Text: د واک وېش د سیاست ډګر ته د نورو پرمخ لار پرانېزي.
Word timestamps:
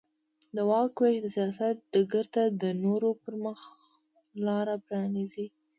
د 0.55 0.57
واک 0.69 0.93
وېش 1.01 1.17
د 1.21 1.25
سیاست 1.35 1.75
ډګر 1.93 2.25
ته 2.35 2.43
د 2.61 2.63
نورو 2.83 3.09
پرمخ 3.21 3.59
لار 4.45 4.67
پرانېزي. 4.85 5.45